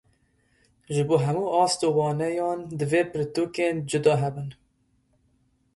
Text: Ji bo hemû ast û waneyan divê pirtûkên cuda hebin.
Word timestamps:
Ji 0.95 1.01
bo 1.09 1.15
hemû 1.25 1.45
ast 1.63 1.79
û 1.87 1.89
waneyan 1.97 2.59
divê 2.79 3.01
pirtûkên 3.11 3.75
cuda 3.89 4.15
hebin. 4.23 4.49